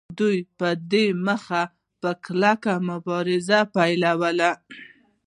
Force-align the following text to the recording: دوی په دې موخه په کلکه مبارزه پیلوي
دوی 0.19 0.37
په 0.57 0.67
دې 0.91 1.05
موخه 1.25 1.63
په 2.01 2.09
کلکه 2.25 2.73
مبارزه 2.89 3.59
پیلوي 3.75 4.51